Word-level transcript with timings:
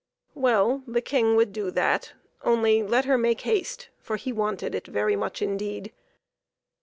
Well, 0.33 0.81
the 0.87 0.99
King 0.99 1.35
would 1.35 1.53
do 1.53 1.69
that, 1.69 2.13
only 2.41 2.81
let 2.81 3.05
her 3.05 3.19
make 3.19 3.41
haste, 3.41 3.89
for 3.99 4.15
he 4.15 4.33
wanted 4.33 4.73
it 4.73 4.87
very 4.87 5.15
much 5.15 5.43
indeed. 5.43 5.91